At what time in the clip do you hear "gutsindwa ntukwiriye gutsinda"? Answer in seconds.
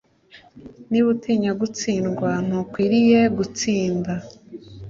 1.61-4.13